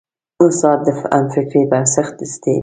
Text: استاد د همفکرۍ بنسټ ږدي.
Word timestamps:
استاد 0.43 0.77
د 0.85 0.87
همفکرۍ 1.11 1.63
بنسټ 1.71 2.09
ږدي. 2.31 2.55